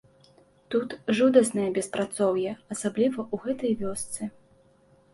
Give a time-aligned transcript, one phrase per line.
[0.75, 4.21] Тут жудаснае беспрацоўе, асабліва ў гэтай вёсцы.